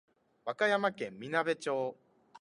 [0.45, 1.95] 和歌山県みなべ町